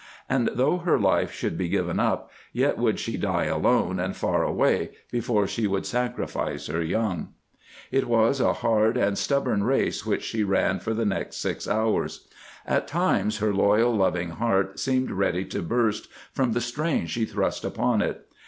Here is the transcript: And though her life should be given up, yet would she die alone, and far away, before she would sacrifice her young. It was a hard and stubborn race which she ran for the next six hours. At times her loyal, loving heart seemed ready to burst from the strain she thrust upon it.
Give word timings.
And 0.27 0.49
though 0.55 0.77
her 0.79 0.97
life 0.97 1.31
should 1.31 1.59
be 1.59 1.69
given 1.69 1.99
up, 1.99 2.31
yet 2.53 2.79
would 2.79 2.97
she 2.97 3.17
die 3.17 3.43
alone, 3.45 3.99
and 3.99 4.15
far 4.15 4.43
away, 4.43 4.93
before 5.11 5.45
she 5.45 5.67
would 5.67 5.85
sacrifice 5.85 6.65
her 6.65 6.81
young. 6.81 7.35
It 7.91 8.07
was 8.07 8.39
a 8.41 8.51
hard 8.53 8.97
and 8.97 9.15
stubborn 9.15 9.63
race 9.63 10.03
which 10.03 10.23
she 10.23 10.43
ran 10.43 10.79
for 10.79 10.95
the 10.95 11.05
next 11.05 11.35
six 11.37 11.67
hours. 11.67 12.27
At 12.65 12.87
times 12.87 13.37
her 13.37 13.53
loyal, 13.53 13.95
loving 13.95 14.31
heart 14.31 14.79
seemed 14.79 15.11
ready 15.11 15.45
to 15.45 15.61
burst 15.61 16.07
from 16.33 16.53
the 16.53 16.61
strain 16.61 17.05
she 17.05 17.25
thrust 17.25 17.63
upon 17.63 18.01
it. 18.01 18.25